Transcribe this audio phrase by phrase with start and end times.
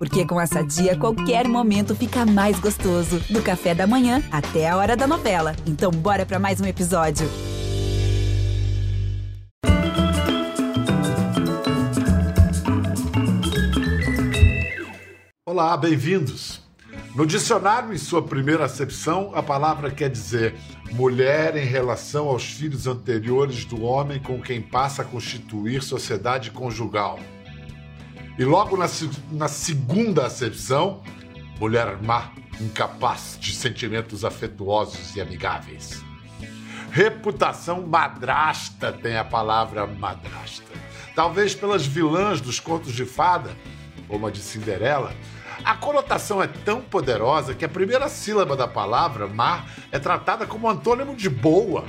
[0.00, 3.20] Porque com essa dia, qualquer momento fica mais gostoso.
[3.28, 5.54] Do café da manhã até a hora da novela.
[5.66, 7.28] Então, bora para mais um episódio.
[15.44, 16.62] Olá, bem-vindos.
[17.14, 20.54] No dicionário, em sua primeira acepção, a palavra quer dizer
[20.92, 27.18] mulher em relação aos filhos anteriores do homem com quem passa a constituir sociedade conjugal.
[28.40, 28.86] E logo na,
[29.32, 31.02] na segunda acepção,
[31.58, 36.02] mulher má, incapaz de sentimentos afetuosos e amigáveis.
[36.90, 40.64] Reputação madrasta tem a palavra madrasta.
[41.14, 43.54] Talvez pelas vilãs dos contos de fada,
[44.08, 45.12] como a de Cinderela,
[45.62, 50.66] a conotação é tão poderosa que a primeira sílaba da palavra má é tratada como
[50.66, 51.84] antônimo de boa.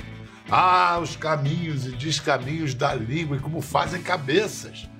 [0.50, 4.91] Ah, os caminhos e descaminhos da língua e como fazem cabeças.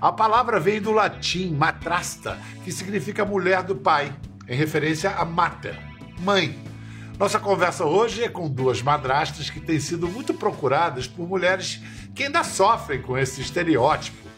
[0.00, 4.12] A palavra vem do latim matrasta, que significa mulher do pai,
[4.48, 5.78] em referência a mater,
[6.20, 6.58] mãe.
[7.18, 11.80] Nossa conversa hoje é com duas madrastas que têm sido muito procuradas por mulheres
[12.14, 14.28] que ainda sofrem com esse estereótipo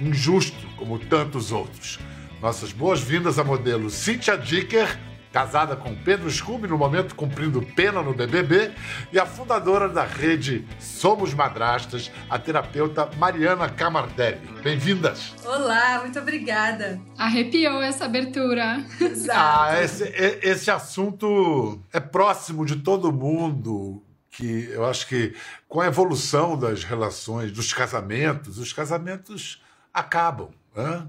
[0.00, 1.98] injusto, como tantos outros.
[2.40, 4.98] Nossas boas-vindas à modelo Cynthia Dicker
[5.36, 8.72] casada com Pedro Scooby, no momento cumprindo pena no BBB,
[9.12, 14.40] e a fundadora da rede Somos Madrastas, a terapeuta Mariana Camardelli.
[14.62, 15.34] Bem-vindas!
[15.44, 16.98] Olá, muito obrigada.
[17.18, 18.82] Arrepiou essa abertura.
[18.98, 19.38] Exato.
[19.38, 20.04] Ah, esse,
[20.42, 25.34] esse assunto é próximo de todo mundo, que eu acho que
[25.68, 31.06] com a evolução das relações, dos casamentos, os casamentos acabam, né?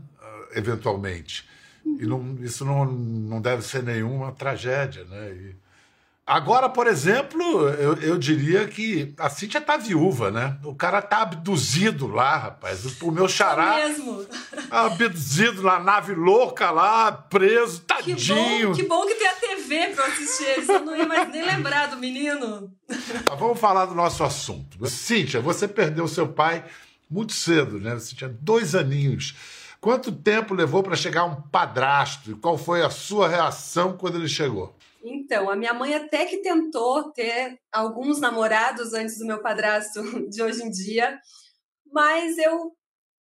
[0.53, 1.47] eventualmente.
[1.99, 5.31] E não, isso não, não deve ser nenhuma tragédia, né?
[5.31, 5.55] E
[6.25, 10.57] agora, por exemplo, eu, eu diria que a Cíntia tá viúva, né?
[10.63, 13.01] O cara tá abduzido lá, rapaz.
[13.01, 13.79] O meu xará.
[13.79, 14.25] É mesmo.
[14.69, 18.17] Abduzido na nave louca lá, preso, tadinho.
[18.17, 20.69] Que bom que, bom que tem a TV pra assistir.
[20.69, 22.71] Eu não ia mais nem lembrar do menino.
[22.87, 24.85] Mas vamos falar do nosso assunto.
[24.87, 26.63] Cíntia, você perdeu seu pai
[27.09, 27.95] muito cedo, né?
[27.95, 29.33] Você tinha dois aninhos.
[29.79, 32.31] Quanto tempo levou para chegar um padrasto?
[32.31, 34.75] E qual foi a sua reação quando ele chegou?
[35.03, 40.41] Então, a minha mãe até que tentou ter alguns namorados antes do meu padrasto de
[40.41, 41.19] hoje em dia,
[41.91, 42.73] mas eu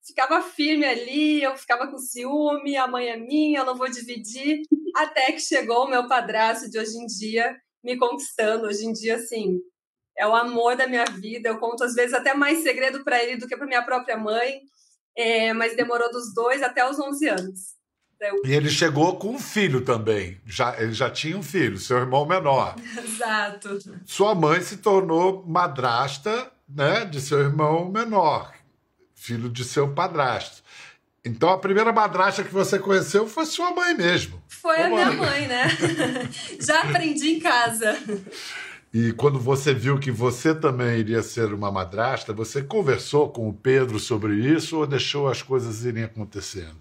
[0.05, 4.61] ficava firme ali, eu ficava com ciúme, a mãe é minha, eu não vou dividir,
[4.95, 8.65] até que chegou o meu padrasto de hoje em dia me conquistando.
[8.65, 9.59] Hoje em dia, assim,
[10.17, 11.49] é o amor da minha vida.
[11.49, 14.61] Eu conto às vezes até mais segredo para ele do que para minha própria mãe
[15.17, 17.77] é, mas demorou dos dois até os 11 anos.
[18.21, 18.41] Eu...
[18.45, 20.39] E ele chegou com um filho também.
[20.45, 22.75] Já, ele já tinha um filho, seu irmão menor.
[23.03, 23.79] Exato.
[24.05, 28.53] Sua mãe se tornou madrasta né, de seu irmão menor,
[29.15, 30.63] filho de seu padrasto.
[31.23, 34.41] Então a primeira madrasta que você conheceu foi sua mãe mesmo.
[34.47, 35.67] Foi Como a minha mãe, né?
[36.59, 37.97] Já aprendi em casa.
[38.99, 43.53] E quando você viu que você também iria ser uma madrasta, você conversou com o
[43.53, 46.79] Pedro sobre isso ou deixou as coisas irem acontecendo?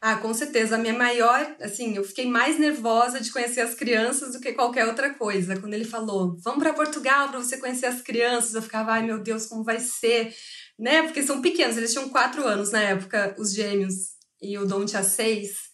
[0.00, 0.76] Ah, com certeza.
[0.76, 4.86] A minha maior, assim, eu fiquei mais nervosa de conhecer as crianças do que qualquer
[4.86, 5.58] outra coisa.
[5.58, 9.18] Quando ele falou, vamos para Portugal para você conhecer as crianças, eu ficava, ai meu
[9.18, 10.32] Deus, como vai ser?
[10.78, 11.02] Né?
[11.02, 14.10] Porque são pequenos, eles tinham quatro anos na época, os gêmeos,
[14.40, 15.69] e o Dom tinha seis.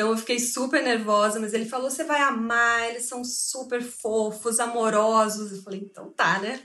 [0.00, 4.58] Então eu fiquei super nervosa, mas ele falou: você vai amar, eles são super fofos,
[4.58, 5.52] amorosos.
[5.52, 6.58] Eu falei: então tá, né?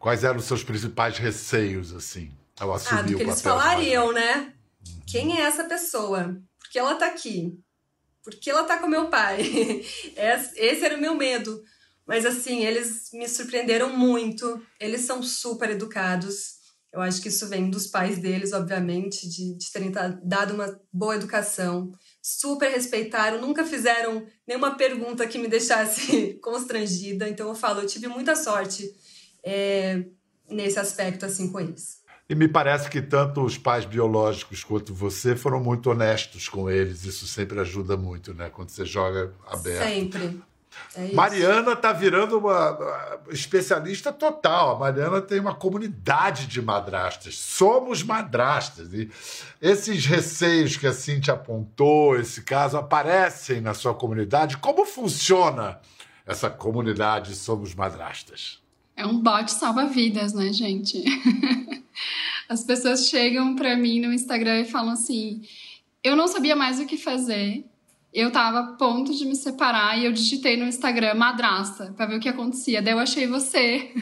[0.00, 4.52] Quais eram os seus principais receios, assim, ao assumir ah, do que eles falariam, né?
[4.84, 5.00] Uhum.
[5.06, 6.36] Quem é essa pessoa?
[6.58, 7.56] Por que ela tá aqui?
[8.24, 9.42] Por que ela tá com meu pai?
[10.56, 11.62] Esse era o meu medo.
[12.04, 14.60] Mas assim, eles me surpreenderam muito.
[14.80, 16.56] Eles são super educados.
[16.92, 19.92] Eu acho que isso vem dos pais deles, obviamente, de, de terem
[20.24, 21.92] dado uma boa educação
[22.22, 27.28] super respeitaram, nunca fizeram nenhuma pergunta que me deixasse constrangida.
[27.28, 28.92] Então eu falo, eu tive muita sorte
[29.42, 30.04] é,
[30.48, 32.00] nesse aspecto assim com eles.
[32.28, 37.04] E me parece que tanto os pais biológicos quanto você foram muito honestos com eles.
[37.04, 38.48] Isso sempre ajuda muito, né?
[38.50, 39.88] Quando você joga aberto.
[39.88, 40.40] Sempre.
[40.94, 44.76] É Mariana está virando uma especialista total.
[44.76, 47.38] A Mariana tem uma comunidade de madrastas.
[47.38, 48.92] Somos madrastas.
[48.92, 49.10] E
[49.60, 54.56] esses receios que a Cintia apontou, esse caso, aparecem na sua comunidade.
[54.56, 55.80] Como funciona
[56.26, 58.60] essa comunidade Somos Madrastas?
[58.96, 61.02] É um bote salva-vidas, né, gente?
[62.48, 65.42] As pessoas chegam para mim no Instagram e falam assim:
[66.02, 67.64] eu não sabia mais o que fazer
[68.12, 72.16] eu tava a ponto de me separar e eu digitei no Instagram madrasta para ver
[72.16, 72.82] o que acontecia.
[72.82, 73.92] Daí eu achei você.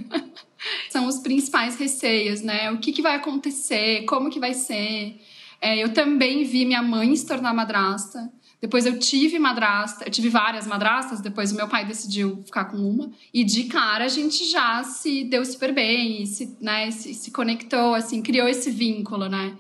[0.90, 2.70] São os principais receios, né?
[2.70, 5.20] O que, que vai acontecer, como que vai ser.
[5.60, 8.32] É, eu também vi minha mãe se tornar madrasta.
[8.60, 12.76] Depois eu tive madrasta, eu tive várias madrastas, depois o meu pai decidiu ficar com
[12.76, 13.10] uma.
[13.32, 17.94] E de cara a gente já se deu super bem, se, né, se, se conectou,
[17.94, 19.56] assim, criou esse vínculo, né?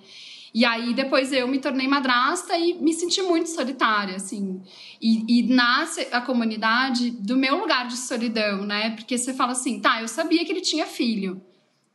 [0.58, 4.60] E aí depois eu me tornei madrasta e me senti muito solitária, assim.
[5.00, 8.90] E, e, nasce a comunidade do meu lugar de solidão, né?
[8.90, 11.40] Porque você fala assim, tá, eu sabia que ele tinha filho,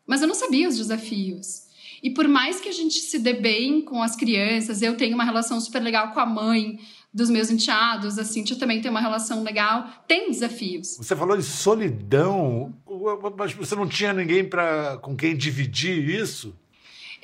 [0.07, 1.63] mas eu não sabia os desafios.
[2.01, 5.25] E por mais que a gente se dê bem com as crianças, eu tenho uma
[5.25, 6.79] relação super legal com a mãe
[7.13, 10.95] dos meus enteados, a Cintia também tem uma relação legal, tem desafios.
[10.95, 12.73] Você falou de solidão,
[13.37, 16.55] mas você não tinha ninguém para com quem dividir isso?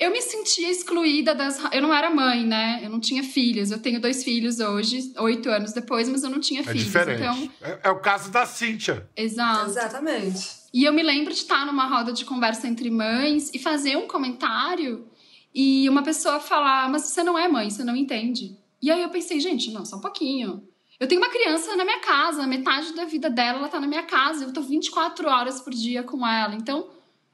[0.00, 1.62] Eu me sentia excluída das.
[1.70, 2.80] Eu não era mãe, né?
[2.82, 3.70] Eu não tinha filhos.
[3.70, 6.84] Eu tenho dois filhos hoje, oito anos depois, mas eu não tinha é filhos.
[6.84, 7.20] Diferente.
[7.20, 7.50] Então...
[7.60, 9.06] É, é o caso da Cíntia.
[9.14, 9.68] Exato.
[9.68, 10.48] Exatamente.
[10.72, 14.06] E eu me lembro de estar numa roda de conversa entre mães e fazer um
[14.06, 15.06] comentário
[15.54, 18.56] e uma pessoa falar: Mas você não é mãe, você não entende.
[18.80, 20.66] E aí eu pensei: Gente, não, só um pouquinho.
[20.98, 24.02] Eu tenho uma criança na minha casa, metade da vida dela ela tá na minha
[24.02, 26.54] casa, eu tô 24 horas por dia com ela.
[26.54, 26.88] Então,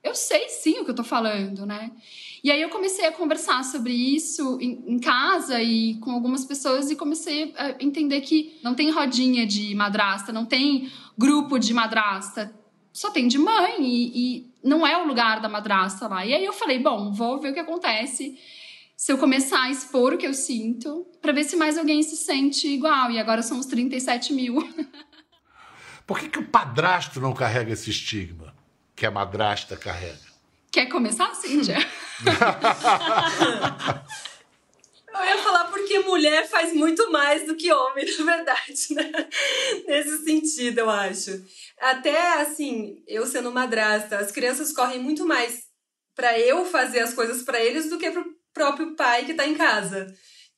[0.07, 1.91] eu sei sim o que eu tô falando, né?
[2.43, 6.91] E aí eu comecei a conversar sobre isso em, em, casa e com algumas pessoas
[6.91, 12.55] e comecei a entender que não tem rodinha de madrasta, não tem grupo de madrasta
[12.97, 16.25] só tem de mãe e, e não é o lugar da madrasta lá.
[16.25, 18.39] E aí eu falei, bom, vou ver o que acontece
[18.97, 22.17] se eu começar a expor o que eu sinto, para ver se mais alguém se
[22.17, 23.11] sente igual.
[23.11, 24.57] E agora são os 37 mil.
[26.07, 28.56] Por que, que o padrasto não carrega esse estigma
[28.97, 30.19] que a madrasta carrega?
[30.73, 31.77] Quer começar, Cíntia?
[35.19, 39.11] Eu ia falar porque mulher faz muito mais do que homem, na verdade, né?
[39.87, 41.43] Nesse sentido, eu acho.
[41.81, 45.65] Até assim, eu sendo madrasta, as crianças correm muito mais
[46.15, 49.55] para eu fazer as coisas para eles do que pro próprio pai que tá em
[49.55, 50.07] casa.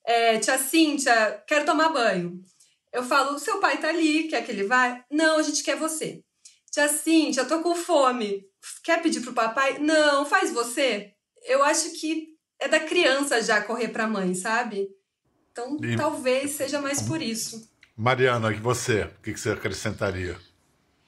[0.04, 2.40] É, tia Cíntia, quero tomar banho.
[2.92, 5.04] Eu falo, seu pai tá ali, quer que ele vá?
[5.08, 6.20] Não, a gente quer você.
[6.70, 8.44] Tia Cíntia, tô com fome.
[8.82, 9.78] Quer pedir pro papai?
[9.78, 11.12] Não, faz você.
[11.44, 14.88] Eu acho que é da criança já correr para a mãe, sabe?
[15.52, 15.96] Então e...
[15.96, 17.68] talvez seja mais por isso.
[17.96, 19.02] Mariana, e você?
[19.02, 20.36] O que você acrescentaria?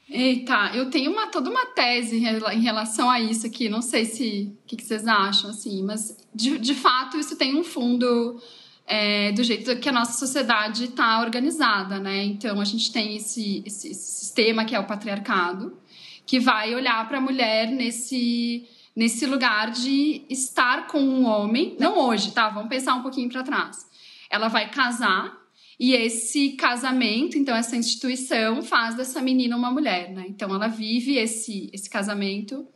[0.09, 3.69] Eita, eu tenho uma, toda uma tese em relação a isso aqui.
[3.69, 7.57] Não sei se o que, que vocês acham, assim, mas de, de fato isso tem
[7.57, 8.43] um fundo
[8.93, 12.25] é, do jeito que a nossa sociedade está organizada, né?
[12.25, 15.79] Então a gente tem esse, esse, esse sistema que é o patriarcado,
[16.27, 21.97] que vai olhar para a mulher nesse nesse lugar de estar com um homem, não
[21.97, 22.49] hoje, tá?
[22.51, 23.87] Vamos pensar um pouquinho para trás.
[24.29, 25.39] Ela vai casar
[25.79, 30.25] e esse casamento, então essa instituição faz dessa menina uma mulher, né?
[30.29, 32.67] Então ela vive esse esse casamento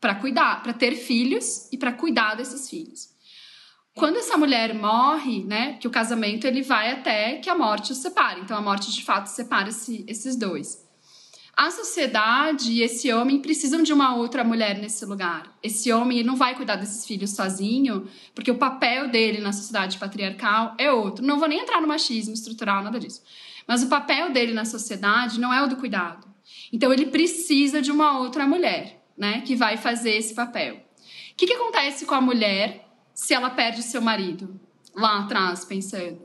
[0.00, 3.17] para cuidar, para ter filhos e para cuidar desses filhos.
[3.98, 7.98] Quando essa mulher morre, né, que o casamento ele vai até que a morte os
[7.98, 8.40] separe.
[8.40, 10.88] Então a morte de fato separa esse, esses dois
[11.58, 15.58] a sociedade e esse homem precisam de uma outra mulher nesse lugar.
[15.60, 20.76] Esse homem não vai cuidar desses filhos sozinho, porque o papel dele na sociedade patriarcal
[20.78, 21.26] é outro.
[21.26, 23.24] Não vou nem entrar no machismo estrutural, nada disso.
[23.66, 26.28] Mas o papel dele na sociedade não é o do cuidado.
[26.72, 30.76] Então ele precisa de uma outra mulher, né, que vai fazer esse papel.
[30.76, 32.87] O que, que acontece com a mulher
[33.18, 34.60] se ela perde seu marido?
[34.94, 36.20] Lá atrás, pensando.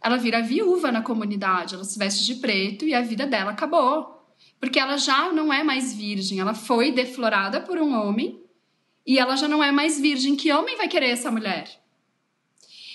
[0.00, 4.20] Ela vira viúva na comunidade, ela se veste de preto e a vida dela acabou
[4.60, 8.40] porque ela já não é mais virgem, ela foi deflorada por um homem
[9.04, 10.36] e ela já não é mais virgem.
[10.36, 11.68] Que homem vai querer essa mulher?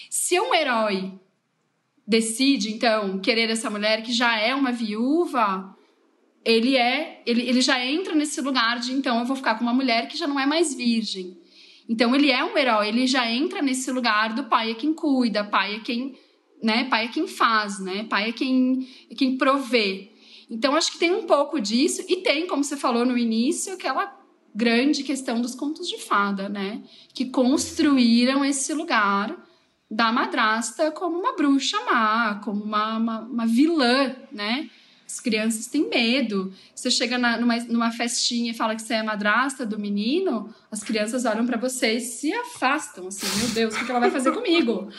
[0.09, 1.11] Se um herói
[2.07, 5.75] decide, então, querer essa mulher que já é uma viúva,
[6.45, 9.73] ele é, ele, ele já entra nesse lugar de então eu vou ficar com uma
[9.73, 11.37] mulher que já não é mais virgem.
[11.87, 15.43] Então ele é um herói, ele já entra nesse lugar do pai é quem cuida,
[15.43, 16.17] pai é quem,
[16.61, 18.05] né, pai é quem faz, né?
[18.05, 20.11] Pai é quem, é quem provê.
[20.49, 24.15] Então, acho que tem um pouco disso, e tem, como você falou no início, aquela
[24.53, 26.83] grande questão dos contos de fada, né?
[27.13, 29.35] Que construíram esse lugar
[29.89, 34.69] da madrasta como uma bruxa má, como uma, uma, uma vilã, né?
[35.07, 36.51] As crianças têm medo.
[36.73, 40.83] Você chega na, numa, numa festinha e fala que você é madrasta do menino, as
[40.83, 44.31] crianças olham para você e se afastam, assim, meu Deus, o que ela vai fazer
[44.31, 44.89] comigo?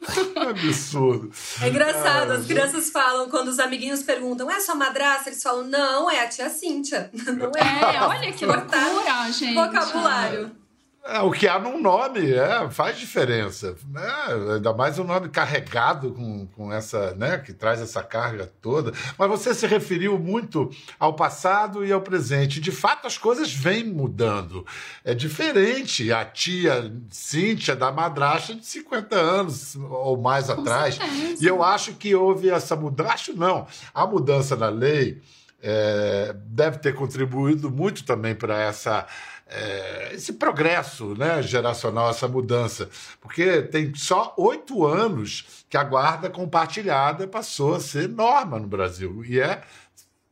[0.36, 1.30] Absurdo.
[1.62, 5.30] É engraçado, as crianças falam, quando os amiguinhos perguntam, é sua madrasta?
[5.30, 7.10] Eles falam, não, é a tia Cíntia.
[7.34, 7.96] Não é.
[7.96, 9.54] É, olha que loucura, gente.
[9.54, 10.63] Vocabulário.
[11.06, 13.76] É, o que há num nome, é, faz diferença.
[13.90, 14.10] Né?
[14.54, 18.90] Ainda mais um nome carregado com, com essa, né, que traz essa carga toda.
[19.18, 22.58] Mas você se referiu muito ao passado e ao presente.
[22.58, 24.64] De fato, as coisas vêm mudando.
[25.04, 30.94] É diferente a tia Cíntia da madrasta de 50 anos ou mais com atrás.
[30.94, 31.44] Certeza.
[31.44, 33.12] E eu acho que houve essa mudança.
[33.12, 33.66] Acho não.
[33.92, 35.20] A mudança na lei
[35.62, 39.06] é, deve ter contribuído muito também para essa
[39.46, 42.88] é, esse progresso né, geracional, essa mudança.
[43.20, 49.24] Porque tem só oito anos que a guarda compartilhada passou a ser norma no Brasil.
[49.24, 49.62] E é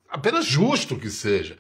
[0.09, 1.57] apenas justo que seja.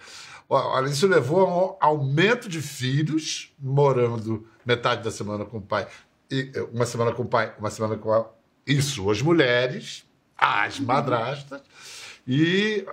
[0.90, 5.88] Isso levou a um aumento de filhos morando metade da semana com o pai,
[6.70, 8.26] uma semana com o pai, uma semana com a...
[8.66, 10.04] isso, as mulheres,
[10.36, 11.62] as madrastas,
[12.26, 12.86] e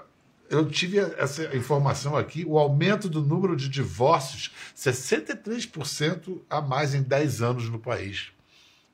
[0.49, 7.03] eu tive essa informação aqui, o aumento do número de divórcios, 63% a mais em
[7.03, 8.31] 10 anos no país.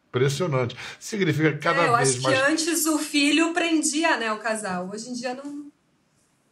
[0.09, 0.75] Impressionante.
[0.99, 2.23] Significa que cada é, vez mais.
[2.23, 4.89] Eu acho que antes o filho prendia né, o casal.
[4.93, 5.65] Hoje em dia não.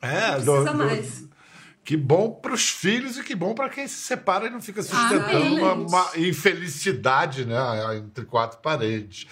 [0.02, 1.20] É, não precisa do, mais.
[1.22, 1.34] Do,
[1.84, 4.82] que bom para os filhos e que bom para quem se separa e não fica
[4.82, 7.58] sustentando uma, uma, infelicidade né,
[7.98, 9.28] entre quatro paredes.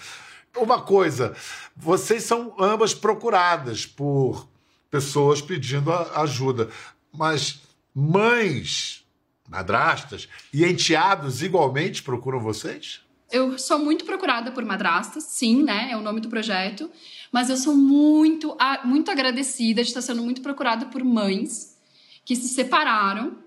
[0.54, 1.34] Uma coisa,
[1.74, 4.51] vocês são ambas procuradas por
[4.92, 6.70] pessoas pedindo ajuda.
[7.10, 7.62] Mas
[7.94, 9.02] mães,
[9.48, 13.00] madrastas e enteados igualmente procuram vocês?
[13.30, 15.88] Eu sou muito procurada por madrastas, sim, né?
[15.90, 16.90] É o nome do projeto.
[17.32, 21.80] Mas eu sou muito, muito agradecida de estar sendo muito procurada por mães
[22.22, 23.38] que se separaram,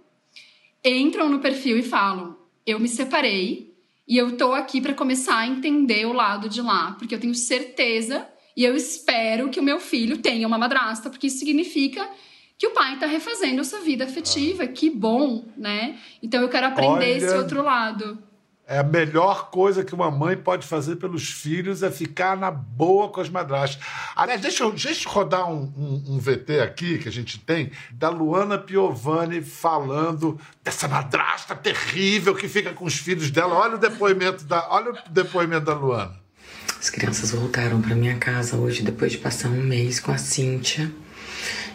[0.84, 2.36] entram no perfil e falam:
[2.66, 3.72] Eu me separei
[4.08, 7.36] e eu tô aqui para começar a entender o lado de lá, porque eu tenho
[7.36, 12.08] certeza e eu espero que o meu filho tenha uma madrasta, porque isso significa
[12.58, 14.64] que o pai está refazendo a sua vida afetiva.
[14.64, 14.68] Ah.
[14.68, 15.98] Que bom, né?
[16.24, 18.18] Então eu quero aprender Olha, esse outro lado.
[18.68, 23.10] É a melhor coisa que uma mãe pode fazer pelos filhos é ficar na boa
[23.10, 23.84] com as madrastas.
[24.16, 27.72] Aliás, deixa eu, deixa eu rodar um, um, um, VT aqui que a gente tem
[27.92, 33.54] da Luana Piovani falando dessa madrasta terrível que fica com os filhos dela.
[33.54, 36.25] Olha o depoimento da, olha o depoimento da Luana.
[36.86, 40.92] As crianças voltaram para minha casa hoje depois de passar um mês com a Cíntia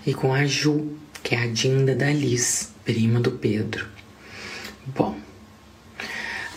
[0.07, 3.89] e com a Ju, que é a Dinda da Liz, prima do Pedro.
[4.87, 5.19] Bom,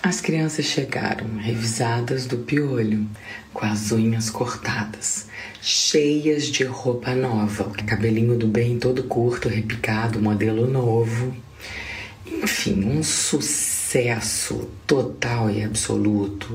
[0.04, 3.10] as crianças chegaram revisadas do piolho,
[3.52, 5.26] com as unhas cortadas,
[5.60, 11.36] cheias de roupa nova, cabelinho do bem todo curto, repicado, modelo novo.
[12.28, 16.48] Enfim, um sucesso sucesso total e absoluto,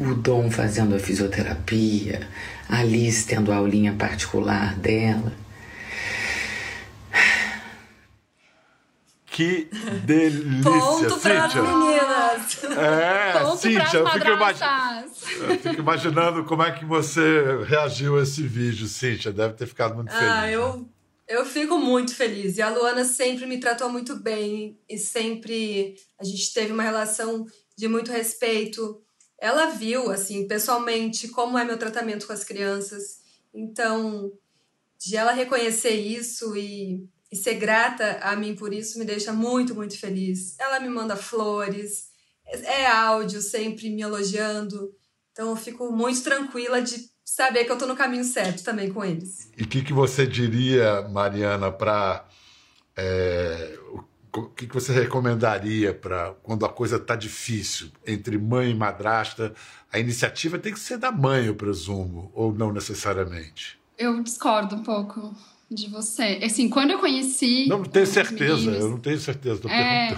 [0.00, 2.28] o Dom fazendo a fisioterapia,
[2.68, 5.32] a Alice tendo a aulinha particular dela.
[9.26, 9.68] Que
[10.04, 12.64] delícia, Ponto para meninas.
[12.76, 14.64] É, Ponto Cíntia, eu fico, imagi
[15.40, 19.32] eu fico, imaginando como é que você reagiu a esse vídeo, Cíntia.
[19.32, 20.28] Deve ter ficado muito feliz.
[20.28, 20.84] Ah, eu né?
[21.28, 22.56] Eu fico muito feliz.
[22.56, 27.46] E a Luana sempre me tratou muito bem e sempre a gente teve uma relação
[27.76, 28.98] de muito respeito.
[29.38, 33.18] Ela viu, assim, pessoalmente, como é meu tratamento com as crianças.
[33.52, 34.32] Então,
[34.98, 39.74] de ela reconhecer isso e, e ser grata a mim por isso me deixa muito,
[39.74, 40.58] muito feliz.
[40.58, 42.08] Ela me manda flores,
[42.46, 44.94] é áudio sempre me elogiando.
[45.32, 49.04] Então, eu fico muito tranquila de saber que eu estou no caminho certo também com
[49.04, 49.50] eles.
[49.56, 52.26] E o que, que você diria, Mariana, para.
[52.96, 53.78] É,
[54.34, 59.54] o que, que você recomendaria para quando a coisa está difícil entre mãe e madrasta?
[59.92, 63.78] A iniciativa tem que ser da mãe, eu presumo, ou não necessariamente?
[63.96, 65.34] Eu discordo um pouco
[65.70, 66.40] de você.
[66.42, 67.66] Assim, quando eu conheci.
[67.68, 70.16] Não, tenho certeza, meninos, eu não tenho certeza, tô é...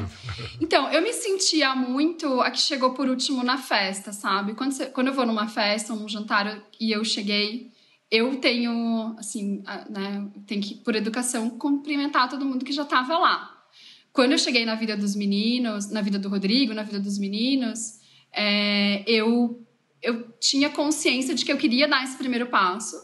[0.61, 4.55] Então, eu me sentia muito a que chegou por último na festa, sabe?
[4.55, 4.87] Quando, você...
[4.87, 7.71] quando eu vou numa festa, num jantar e eu cheguei,
[8.11, 13.51] eu tenho, assim, né, tenho que, por educação, cumprimentar todo mundo que já tava lá.
[14.13, 18.01] Quando eu cheguei na vida dos meninos, na vida do Rodrigo, na vida dos meninos,
[18.33, 19.65] é, eu,
[20.03, 22.97] eu tinha consciência de que eu queria dar esse primeiro passo.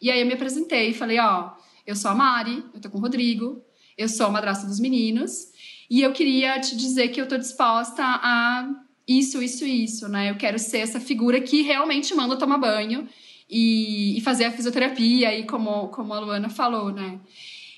[0.00, 1.52] E aí eu me apresentei e falei, ó,
[1.86, 3.62] eu sou a Mari, eu tô com o Rodrigo,
[3.96, 5.48] eu sou a madrasta dos meninos,
[5.90, 8.68] e eu queria te dizer que eu tô disposta a
[9.06, 10.30] isso, isso, isso, né?
[10.30, 13.06] Eu quero ser essa figura que realmente manda tomar banho
[13.48, 17.20] e, e fazer a fisioterapia, e como, como a Luana falou, né?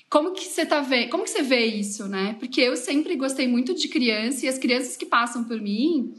[0.09, 1.09] Como que você tá vendo?
[1.09, 2.37] Como que você vê isso, né?
[2.39, 6.15] Porque eu sempre gostei muito de criança e as crianças que passam por mim,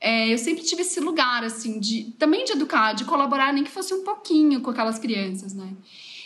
[0.00, 3.70] é, eu sempre tive esse lugar, assim, de também de educar, de colaborar, nem que
[3.70, 5.72] fosse um pouquinho com aquelas crianças, né?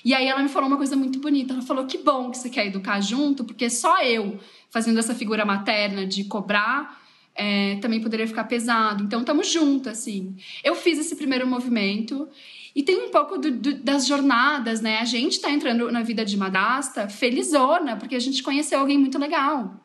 [0.04, 1.54] E aí ela me falou uma coisa muito bonita.
[1.54, 4.38] Ela falou: que bom que você quer educar junto, porque só eu,
[4.70, 7.00] fazendo essa figura materna de cobrar,
[7.34, 9.04] é, também poderia ficar pesado.
[9.04, 10.36] Então, estamos juntos, assim.
[10.62, 12.28] Eu fiz esse primeiro movimento
[12.74, 14.98] e tem um pouco do, do, das jornadas, né?
[14.98, 19.18] A gente está entrando na vida de Madasta felizona, porque a gente conheceu alguém muito
[19.18, 19.80] legal.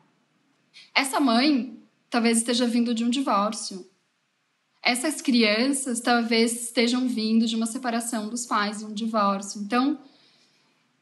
[0.94, 1.78] Essa mãe
[2.10, 3.86] talvez esteja vindo de um divórcio.
[4.88, 9.62] Essas crianças talvez estejam vindo de uma separação dos pais, de um divórcio.
[9.62, 10.00] Então,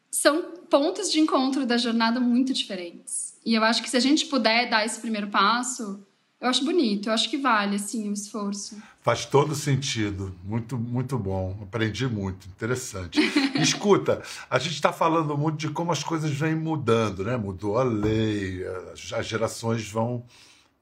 [0.10, 3.36] são pontos de encontro da jornada muito diferentes.
[3.46, 6.04] E eu acho que se a gente puder dar esse primeiro passo,
[6.42, 8.76] eu acho bonito, eu acho que vale assim o esforço.
[9.04, 13.20] Faz todo sentido, muito muito bom, aprendi muito, interessante.
[13.62, 17.38] Escuta, a gente está falando muito de como as coisas vêm mudando, né?
[17.38, 18.66] Mudou a lei,
[19.14, 20.26] as gerações vão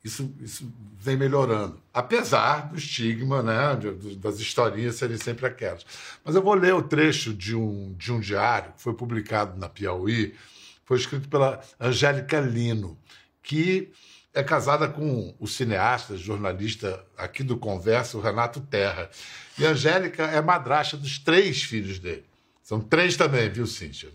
[0.04, 1.82] isso, isso vem melhorando.
[1.94, 3.80] Apesar do estigma, né,
[4.18, 5.86] das historinhas serem sempre aquelas.
[6.26, 9.70] Mas eu vou ler o trecho de um, de um diário que foi publicado na
[9.70, 10.36] Piauí,
[10.84, 12.98] foi escrito pela Angélica Lino,
[13.42, 13.92] que
[14.34, 19.10] é casada com o cineasta, jornalista aqui do Conversa, o Renato Terra.
[19.58, 22.26] E a Angélica é madrasta dos três filhos dele.
[22.74, 24.10] São três também, viu, Cíntia?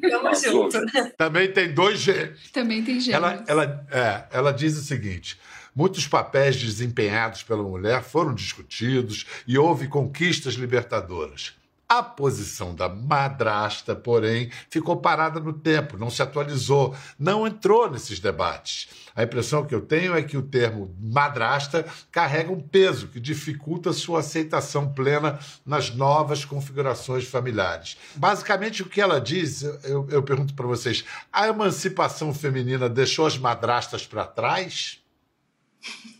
[0.00, 0.78] Tamo junto.
[1.18, 2.50] Também tem dois gêmeos.
[2.50, 3.22] Também tem gêmeos.
[3.22, 5.38] Ela, ela, é, ela diz o seguinte:
[5.76, 11.52] muitos papéis desempenhados pela mulher foram discutidos e houve conquistas libertadoras.
[11.86, 18.18] A posição da madrasta, porém, ficou parada no tempo, não se atualizou, não entrou nesses
[18.18, 18.88] debates.
[19.14, 23.92] A impressão que eu tenho é que o termo madrasta carrega um peso que dificulta
[23.92, 27.98] sua aceitação plena nas novas configurações familiares.
[28.14, 33.36] Basicamente, o que ela diz, eu, eu pergunto para vocês: a emancipação feminina deixou as
[33.36, 34.98] madrastas para trás?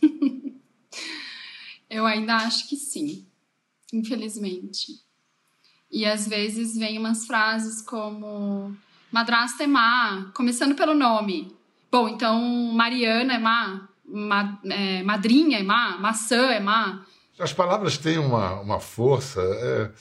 [1.89, 3.25] eu ainda acho que sim,
[3.91, 5.01] infelizmente.
[5.91, 8.75] E às vezes vem umas frases como
[9.11, 11.55] madrasta é má, começando pelo nome.
[11.93, 17.05] Bom, então Mariana é má, ma, é, madrinha é má, maçã é má.
[17.37, 19.39] As palavras têm uma, uma força.
[19.39, 19.91] É...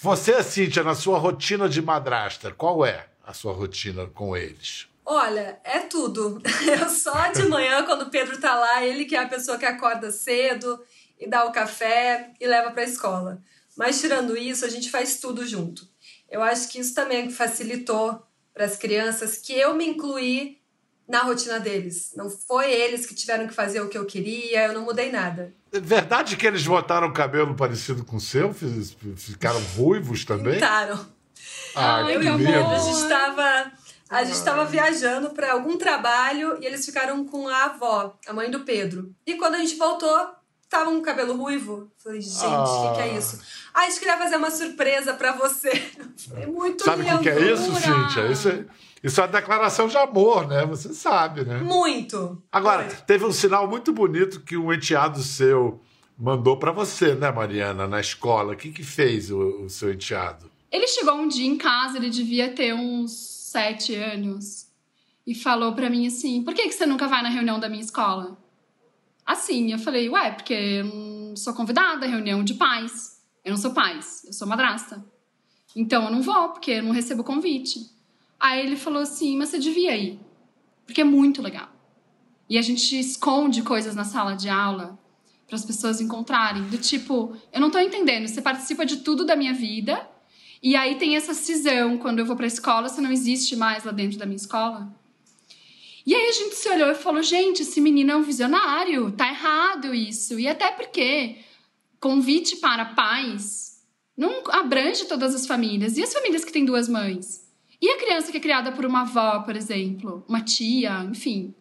[0.00, 4.86] Você, Cíntia, na sua rotina de madrasta, qual é a sua rotina com eles?
[5.04, 6.40] Olha, é tudo.
[6.80, 9.66] Eu só de manhã, quando o Pedro tá lá, ele que é a pessoa que
[9.66, 10.80] acorda cedo
[11.18, 13.42] e dá o café e leva para a escola.
[13.76, 15.88] Mas tirando isso, a gente faz tudo junto.
[16.30, 18.22] Eu acho que isso também facilitou
[18.54, 20.61] para as crianças que eu me incluí
[21.12, 22.14] na rotina deles.
[22.16, 25.52] Não foi eles que tiveram que fazer o que eu queria, eu não mudei nada.
[25.70, 28.54] É verdade que eles botaram o cabelo parecido com o seu?
[29.16, 30.54] Ficaram ruivos também?
[30.54, 31.06] Pintaram.
[31.76, 33.72] Ah, eu e o Pedro, a gente estava
[34.08, 38.50] a gente estava viajando para algum trabalho e eles ficaram com a avó, a mãe
[38.50, 39.14] do Pedro.
[39.26, 40.34] E quando a gente voltou,
[40.72, 41.90] tava um cabelo ruivo.
[42.02, 42.94] Falei, gente, o ah.
[42.94, 43.40] que, que, é isso?
[43.74, 45.70] Ah, a gente queria fazer uma surpresa para você.
[46.36, 48.26] É muito Sabe o que, que, é isso, Cíntia?
[48.30, 48.64] Isso é,
[49.02, 50.64] isso é uma declaração de amor, né?
[50.66, 51.58] Você sabe, né?
[51.58, 52.40] Muito.
[52.50, 55.80] Agora, teve um sinal muito bonito que um enteado seu
[56.16, 58.52] mandou para você, né, Mariana, na escola.
[58.52, 60.50] O que, que fez o, o seu enteado?
[60.70, 64.68] Ele chegou um dia em casa, ele devia ter uns sete anos,
[65.26, 67.82] e falou para mim assim: por que, que você nunca vai na reunião da minha
[67.82, 68.38] escola?
[69.24, 69.72] Assim.
[69.72, 73.20] Eu falei, ué, porque eu não sou convidada reunião de pais.
[73.44, 75.04] Eu não sou pais, eu sou madrasta.
[75.74, 77.90] Então eu não vou, porque eu não recebo convite.
[78.38, 80.20] Aí ele falou assim, mas você devia ir,
[80.84, 81.68] porque é muito legal.
[82.48, 84.98] E a gente esconde coisas na sala de aula
[85.46, 89.36] para as pessoas encontrarem, do tipo, eu não tô entendendo, você participa de tudo da
[89.36, 90.08] minha vida,
[90.62, 93.84] e aí tem essa cisão, quando eu vou para a escola, você não existe mais
[93.84, 94.94] lá dentro da minha escola.
[96.04, 99.28] E aí a gente se olhou e falou: gente, esse menino é um visionário, tá
[99.28, 100.38] errado isso.
[100.38, 101.36] E até porque
[102.00, 103.80] convite para pais
[104.16, 105.96] não abrange todas as famílias.
[105.96, 107.42] E as famílias que têm duas mães?
[107.80, 111.54] E a criança que é criada por uma avó, por exemplo, uma tia, enfim.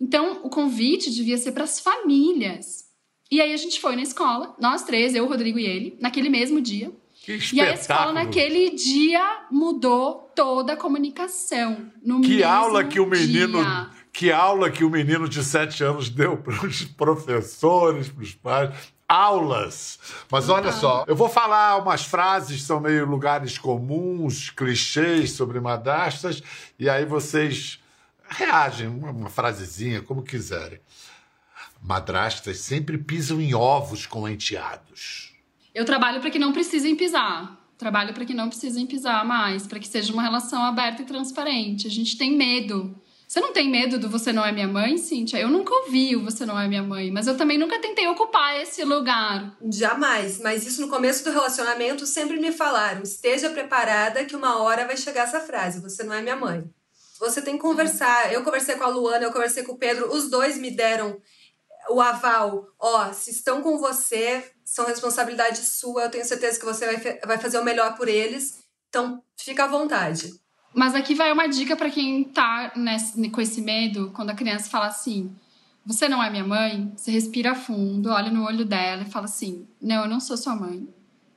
[0.00, 2.86] Então, o convite devia ser para as famílias.
[3.30, 6.28] E aí a gente foi na escola, nós três, eu, o Rodrigo e ele, naquele
[6.28, 6.92] mesmo dia.
[7.22, 11.86] Que e a escola naquele dia mudou toda a comunicação.
[12.04, 13.90] No que aula que o menino, dia.
[14.12, 18.74] que aula que o menino de sete anos deu para os professores, para os pais.
[19.08, 20.00] Aulas.
[20.28, 26.42] Mas olha só, eu vou falar umas frases, são meio lugares comuns, clichês sobre madrastas,
[26.78, 27.78] e aí vocês
[28.26, 30.80] reagem, uma, uma frasezinha, como quiserem.
[31.80, 35.31] Madrastas sempre pisam em ovos com enteados.
[35.74, 37.58] Eu trabalho para que não precisem pisar.
[37.78, 41.86] Trabalho para que não precisem pisar mais, para que seja uma relação aberta e transparente.
[41.86, 42.94] A gente tem medo.
[43.26, 45.38] Você não tem medo do Você Não É Minha Mãe, Cíntia?
[45.38, 48.60] Eu nunca ouvi o Você Não É Minha Mãe, mas eu também nunca tentei ocupar
[48.60, 49.56] esse lugar.
[49.72, 54.86] Jamais, mas isso no começo do relacionamento sempre me falaram: esteja preparada que uma hora
[54.86, 56.62] vai chegar essa frase: Você não é minha mãe.
[57.18, 58.30] Você tem que conversar.
[58.30, 61.18] Eu conversei com a Luana, eu conversei com o Pedro, os dois me deram
[61.90, 66.86] o aval, ó, se estão com você, são responsabilidade sua, eu tenho certeza que você
[66.86, 70.32] vai, vai fazer o melhor por eles, então fica à vontade.
[70.74, 74.70] Mas aqui vai uma dica para quem tá nesse, com esse medo, quando a criança
[74.70, 75.30] fala assim:
[75.84, 76.90] Você não é minha mãe?
[76.96, 80.54] Você respira fundo, olha no olho dela e fala assim: Não, eu não sou sua
[80.54, 80.88] mãe.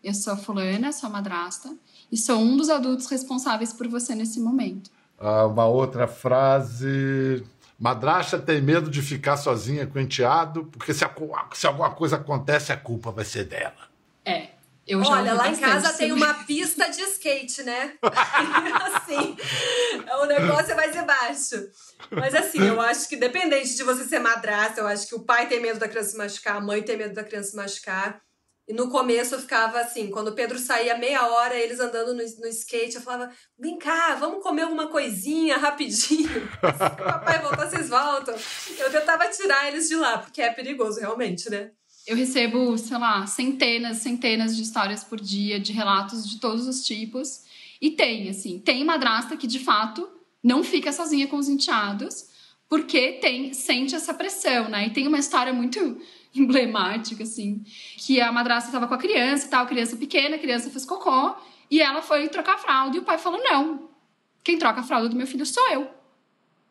[0.01, 1.75] Eu sou a fulana, sua madrasta,
[2.11, 4.91] e sou um dos adultos responsáveis por você nesse momento.
[5.17, 7.43] Ah, uma outra frase.
[7.77, 11.11] Madrasta tem medo de ficar sozinha com o enteado, porque se, a,
[11.53, 13.89] se alguma coisa acontece, a culpa vai ser dela.
[14.23, 14.55] É.
[14.87, 17.93] Eu Olha, lá em casa tem uma pista de skate, né?
[18.03, 19.35] assim,
[20.21, 21.67] o negócio vai ser baixo.
[22.11, 25.47] Mas assim, eu acho que dependente de você ser madrasta, eu acho que o pai
[25.47, 28.21] tem medo da criança se machucar, a mãe tem medo da criança se machucar.
[28.67, 32.23] E no começo eu ficava assim, quando o Pedro saía meia hora, eles andando no,
[32.23, 36.29] no skate, eu falava, vem cá, vamos comer alguma coisinha rapidinho.
[36.29, 38.35] Se o papai voltar, vocês voltam.
[38.79, 41.71] Eu tentava tirar eles de lá, porque é perigoso realmente, né?
[42.07, 46.83] Eu recebo, sei lá, centenas, centenas de histórias por dia, de relatos de todos os
[46.83, 47.43] tipos.
[47.79, 50.07] E tem, assim, tem madrasta que de fato
[50.43, 52.27] não fica sozinha com os enteados,
[52.69, 54.87] porque tem, sente essa pressão, né?
[54.87, 55.99] E tem uma história muito
[56.39, 57.63] emblemática, assim,
[57.97, 61.35] que a madrasta estava com a criança e tal, criança pequena, a criança fez cocô,
[61.69, 63.89] e ela foi trocar a fralda, e o pai falou: não,
[64.43, 65.89] quem troca a fralda do meu filho sou eu.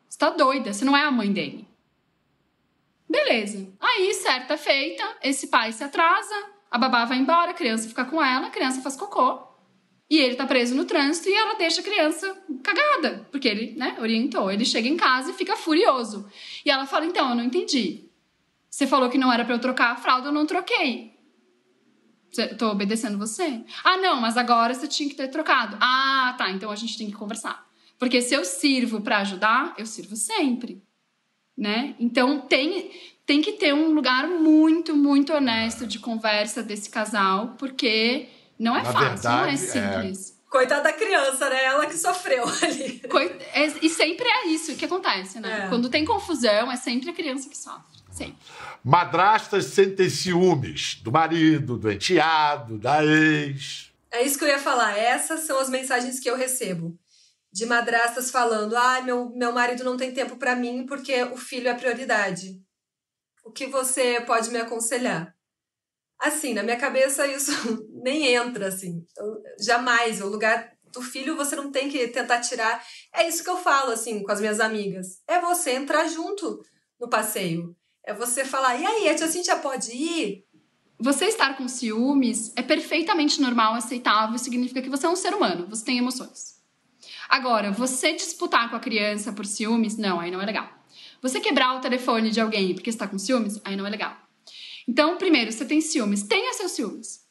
[0.07, 1.67] Você tá doida, você não é a mãe dele.
[3.09, 3.67] Beleza.
[3.79, 6.35] Aí, certa feita, esse pai se atrasa,
[6.71, 9.45] a babá vai embora, a criança fica com ela, a criança faz cocô.
[10.09, 13.97] E ele tá preso no trânsito e ela deixa a criança cagada, porque ele, né,
[13.99, 14.51] orientou.
[14.51, 16.29] Ele chega em casa e fica furioso.
[16.63, 18.04] E ela fala: "Então, eu não entendi.
[18.75, 21.13] Você falou que não era para eu trocar a fralda, eu não troquei.
[22.57, 23.63] Tô obedecendo você?
[23.83, 25.77] Ah, não, mas agora você tinha que ter trocado.
[25.79, 27.65] Ah, tá, então a gente tem que conversar.
[27.97, 30.83] Porque se eu sirvo para ajudar, eu sirvo sempre
[31.57, 31.95] né?
[31.99, 32.91] Então tem
[33.25, 38.83] tem que ter um lugar muito, muito honesto de conversa desse casal, porque não é
[38.83, 40.29] Na fácil, verdade, não é simples.
[40.29, 40.51] É...
[40.51, 41.63] Coitada da criança, né?
[41.63, 42.99] Ela que sofreu ali.
[43.09, 43.35] Coit...
[43.51, 45.65] É, e sempre é isso que acontece, né?
[45.65, 45.69] É.
[45.69, 47.94] Quando tem confusão, é sempre a criança que sofre.
[48.15, 48.37] Sempre.
[48.81, 53.91] Madrastas sentem ciúmes do marido, do enteado, da ex.
[54.09, 54.97] É isso que eu ia falar.
[54.97, 56.97] Essas são as mensagens que eu recebo
[57.51, 61.67] de madrastas falando: ah, meu, meu marido não tem tempo para mim porque o filho
[61.67, 62.61] é prioridade.
[63.43, 65.35] O que você pode me aconselhar?
[66.17, 67.51] Assim, na minha cabeça isso
[68.03, 69.05] nem entra, assim.
[69.11, 70.21] Então, jamais.
[70.21, 72.81] O lugar do filho você não tem que tentar tirar.
[73.13, 75.21] É isso que eu falo, assim, com as minhas amigas.
[75.27, 76.61] É você entrar junto
[76.99, 77.75] no passeio.
[78.05, 80.45] É você falar: e aí, a tia Cintia pode ir?
[80.99, 85.67] Você estar com ciúmes é perfeitamente normal, aceitável, significa que você é um ser humano,
[85.67, 86.55] você tem emoções.
[87.27, 90.69] Agora, você disputar com a criança por ciúmes, não, aí não é legal.
[91.21, 94.15] Você quebrar o telefone de alguém porque está com ciúmes, aí não é legal.
[94.87, 97.25] Então, primeiro, você tem ciúmes, tenha seus ciúmes.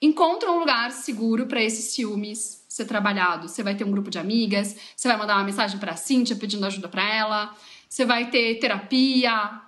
[0.00, 3.48] Encontra um lugar seguro para esses ciúmes ser trabalhado.
[3.48, 6.36] Você vai ter um grupo de amigas, você vai mandar uma mensagem para a Cíntia
[6.36, 7.54] pedindo ajuda para ela,
[7.88, 9.62] você vai ter terapia.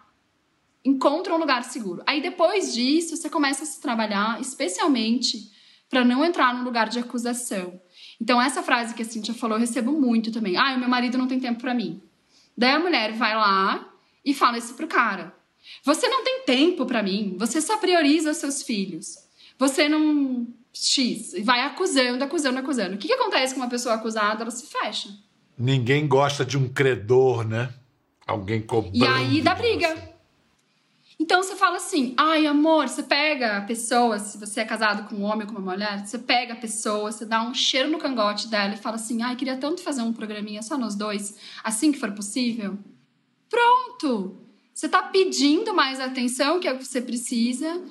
[0.85, 2.03] Encontra um lugar seguro.
[2.07, 5.51] Aí depois disso, você começa a se trabalhar, especialmente
[5.89, 7.81] para não entrar no lugar de acusação.
[8.21, 10.57] Então, essa frase que a Cintia falou, eu recebo muito também.
[10.57, 12.03] Ah, meu marido não tem tempo para mim.
[12.57, 13.89] Daí a mulher vai lá
[14.25, 15.35] e fala isso pro cara.
[15.85, 19.17] Você não tem tempo para mim, você só prioriza seus filhos.
[19.59, 20.47] Você não.
[20.73, 21.33] X.
[21.35, 22.95] E vai acusando, acusando, acusando.
[22.95, 24.43] O que, que acontece com uma pessoa acusada?
[24.43, 25.09] Ela se fecha.
[25.57, 27.73] Ninguém gosta de um credor, né?
[28.29, 28.95] Alguém cobrando.
[28.95, 29.97] E aí dá briga.
[31.19, 35.17] Então você fala assim: ai, amor, você pega a pessoa, se você é casado com
[35.17, 37.99] um homem ou com uma mulher, você pega a pessoa, você dá um cheiro no
[37.99, 41.91] cangote dela e fala assim: ai, queria tanto fazer um programinha só nós dois, assim
[41.91, 42.79] que for possível.
[43.49, 44.37] Pronto!
[44.75, 47.83] Você tá pedindo mais atenção que é o que você precisa,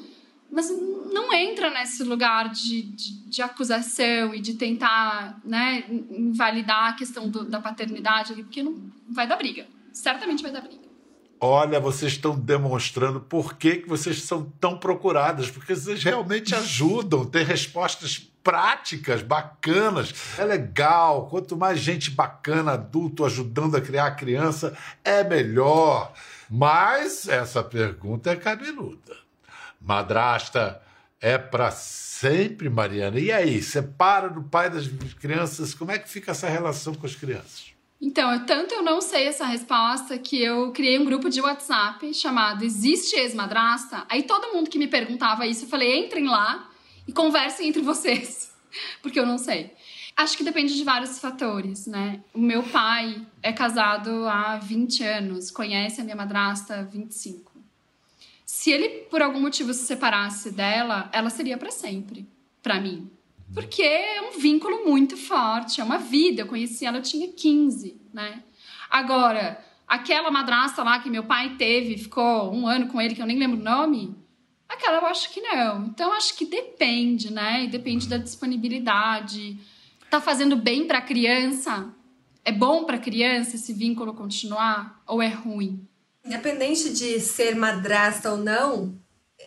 [0.51, 0.69] mas
[1.11, 7.27] não entra nesse lugar de, de, de acusação e de tentar né, invalidar a questão
[7.27, 9.65] do, da paternidade, porque não vai dar briga.
[10.01, 10.87] Certamente vai dar briga.
[11.39, 17.25] Olha, vocês estão demonstrando por que, que vocês são tão procuradas, porque vocês realmente ajudam,
[17.25, 20.13] tem respostas práticas, bacanas.
[20.37, 21.27] É legal.
[21.27, 26.13] Quanto mais gente bacana, adulto, ajudando a criar a criança, é melhor.
[26.49, 29.17] Mas essa pergunta é cabeluda.
[29.81, 30.81] Madrasta
[31.19, 33.19] é para sempre, Mariana.
[33.19, 34.87] E aí, separa do pai das
[35.19, 37.76] crianças, como é que fica essa relação com as crianças?
[37.99, 42.13] Então, eu, tanto eu não sei essa resposta que eu criei um grupo de WhatsApp
[42.13, 44.05] chamado Existe Ex-Madrasta?
[44.07, 46.69] Aí todo mundo que me perguntava isso, eu falei, entrem lá
[47.07, 48.53] e conversem entre vocês,
[49.01, 49.73] porque eu não sei.
[50.15, 52.21] Acho que depende de vários fatores, né?
[52.33, 57.51] O meu pai é casado há 20 anos, conhece a minha madrasta há 25.
[58.45, 62.27] Se ele, por algum motivo, se separasse dela, ela seria para sempre,
[62.63, 63.11] para mim.
[63.53, 66.41] Porque é um vínculo muito forte, é uma vida.
[66.41, 68.43] Eu conheci ela, eu tinha 15, né?
[68.89, 73.25] Agora, aquela madrasta lá que meu pai teve, ficou um ano com ele, que eu
[73.25, 74.15] nem lembro o nome,
[74.67, 75.85] aquela eu acho que não.
[75.85, 77.63] Então, acho que depende, né?
[77.63, 79.57] E depende da disponibilidade
[80.09, 81.93] tá fazendo bem para a criança?
[82.43, 85.87] É bom para a criança esse vínculo continuar ou é ruim?
[86.25, 88.97] Independente de ser madrasta ou não,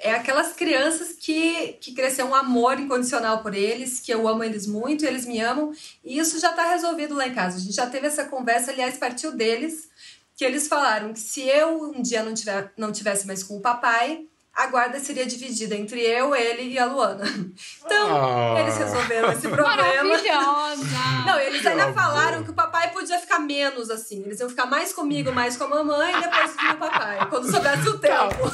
[0.02, 4.66] é aquelas crianças que, que cresceu um amor incondicional por eles, que eu amo eles
[4.66, 7.58] muito, eles me amam, e isso já está resolvido lá em casa.
[7.58, 9.90] A gente já teve essa conversa, aliás, partiu deles,
[10.34, 13.60] que eles falaram que se eu um dia não, tiver, não tivesse mais com o
[13.60, 17.24] papai, a guarda seria dividida entre eu, ele e a Luana.
[17.84, 18.60] Então, ah.
[18.60, 19.76] eles resolveram esse problema.
[19.76, 20.84] Maravilhosa!
[21.26, 24.22] Não, eles ainda falaram que o papai podia ficar menos assim.
[24.22, 27.50] Eles iam ficar mais comigo, mais com a mamãe, e depois com o papai, quando
[27.50, 28.52] soubesse o tempo.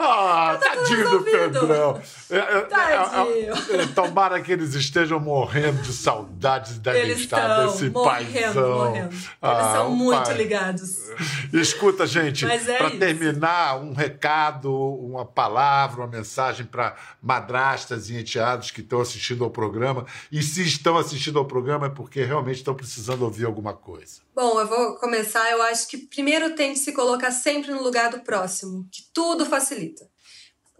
[0.00, 2.00] Ah, tá tadinho do Pedrão.
[2.30, 3.94] É, é, é, tadinho.
[3.94, 8.78] tomara que eles estejam morrendo de saudades da eles estar desse morrendo, paizão.
[8.78, 9.16] Morrendo.
[9.42, 10.36] Ah, eles são muito pai.
[10.36, 11.10] ligados.
[11.52, 18.70] Escuta, gente, é para terminar, um recado, uma palavra, uma mensagem para madrastas e enteados
[18.70, 20.06] que estão assistindo ao programa.
[20.30, 24.27] E se estão assistindo ao programa é porque realmente estão precisando ouvir alguma coisa.
[24.38, 25.50] Bom, eu vou começar.
[25.50, 29.44] Eu acho que primeiro tem que se colocar sempre no lugar do próximo, que tudo
[29.44, 30.08] facilita.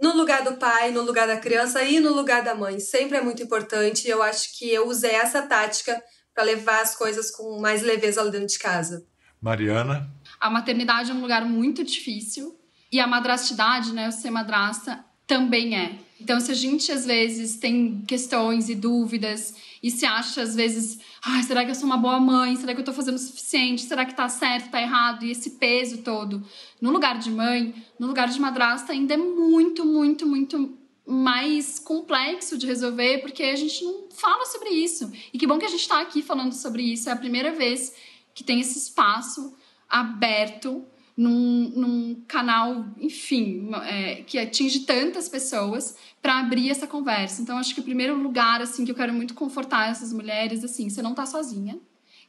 [0.00, 2.78] No lugar do pai, no lugar da criança e no lugar da mãe.
[2.78, 4.06] Sempre é muito importante.
[4.06, 6.00] E eu acho que eu usei essa tática
[6.32, 9.04] para levar as coisas com mais leveza lá dentro de casa.
[9.42, 10.08] Mariana?
[10.38, 12.56] A maternidade é um lugar muito difícil.
[12.92, 15.98] E a madrastidade, né, o ser madrasta, também é.
[16.20, 20.98] Então, se a gente às vezes tem questões e dúvidas e se acha às vezes,
[21.22, 22.56] ah, será que eu sou uma boa mãe?
[22.56, 23.82] Será que eu tô fazendo o suficiente?
[23.82, 25.24] Será que tá certo, tá errado?
[25.24, 26.42] E esse peso todo.
[26.80, 32.58] No lugar de mãe, no lugar de madrasta, ainda é muito, muito, muito mais complexo
[32.58, 35.10] de resolver, porque a gente não fala sobre isso.
[35.32, 37.08] E que bom que a gente está aqui falando sobre isso.
[37.08, 37.94] É a primeira vez
[38.34, 39.56] que tem esse espaço
[39.88, 40.84] aberto
[41.18, 47.42] num, num canal, enfim, é, que atinge tantas pessoas para abrir essa conversa.
[47.42, 50.88] Então, acho que o primeiro lugar, assim, que eu quero muito confortar essas mulheres, assim,
[50.88, 51.76] você não está sozinha.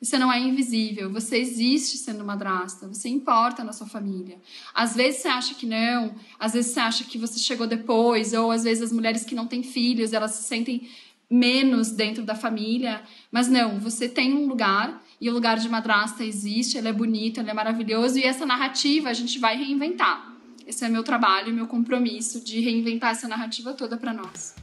[0.02, 4.40] Você não é invisível, você existe sendo madrasta, você importa na sua família.
[4.74, 8.50] Às vezes você acha que não, às vezes você acha que você chegou depois, ou
[8.50, 10.90] às vezes as mulheres que não têm filhos, elas se sentem
[11.30, 16.24] menos dentro da família, mas não, você tem um lugar e o lugar de madrasta
[16.24, 20.34] existe, ele é bonito, ele é maravilhoso e essa narrativa a gente vai reinventar.
[20.66, 24.56] Esse é meu trabalho, meu compromisso de reinventar essa narrativa toda para nós.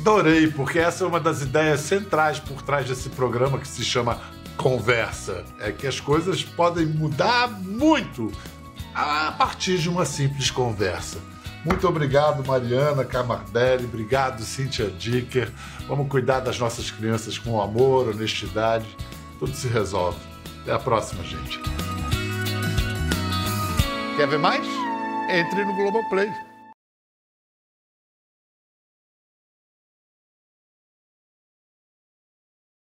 [0.00, 4.20] Adorei, porque essa é uma das ideias centrais por trás desse programa que se chama
[4.56, 5.44] Conversa.
[5.60, 8.30] É que as coisas podem mudar muito
[8.94, 11.18] a partir de uma simples conversa.
[11.64, 13.84] Muito obrigado, Mariana Camardelli.
[13.84, 15.50] Obrigado, Cíntia Dicker.
[15.88, 18.86] Vamos cuidar das nossas crianças com amor, honestidade
[19.38, 20.18] tudo se resolve.
[20.62, 21.60] Até a próxima, gente.
[24.16, 24.66] Quer ver mais?
[25.28, 26.45] Entre no Globoplay.